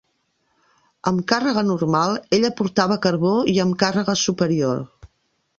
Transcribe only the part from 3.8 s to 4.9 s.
càrrega superior.